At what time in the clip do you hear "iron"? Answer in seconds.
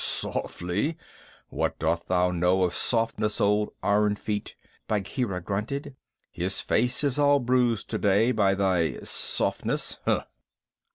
3.83-4.15